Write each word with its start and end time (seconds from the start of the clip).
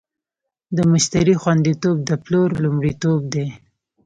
د 0.75 0.77
مشتری 0.91 1.35
خوندیتوب 1.41 1.97
د 2.09 2.11
پلور 2.23 2.49
لومړیتوب 2.63 3.19
دی. 3.33 3.47